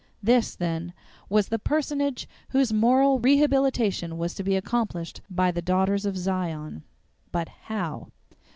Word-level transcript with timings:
This, 0.23 0.55
then, 0.55 0.93
was 1.29 1.49
the 1.49 1.59
personage 1.59 2.27
whose 2.49 2.73
moral 2.73 3.19
rehabilitation 3.19 4.17
was 4.17 4.33
to 4.33 4.41
be 4.43 4.55
accomplished 4.55 5.21
by 5.29 5.51
the 5.51 5.61
Daughters 5.61 6.07
of 6.07 6.17
Zion. 6.17 6.81
But 7.31 7.49
how? 7.65 8.07